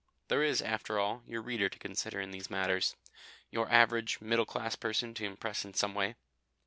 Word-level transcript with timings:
There 0.29 0.41
is, 0.41 0.63
after 0.63 0.97
all, 0.97 1.21
your 1.27 1.43
reader 1.43 1.69
to 1.69 1.77
consider 1.77 2.19
in 2.19 2.31
these 2.31 2.49
matters, 2.49 2.95
your 3.51 3.71
average 3.71 4.19
middle 4.19 4.47
class 4.47 4.75
person 4.75 5.13
to 5.13 5.25
impress 5.25 5.63
in 5.63 5.75
some 5.75 5.93
way. 5.93 6.15